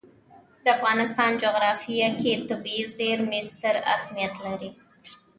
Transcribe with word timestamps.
د 0.63 0.65
افغانستان 0.77 1.31
جغرافیه 1.43 2.09
کې 2.19 2.31
طبیعي 2.49 2.83
زیرمې 2.95 3.41
ستر 3.49 3.75
اهمیت 3.95 4.33
لري. 4.45 4.69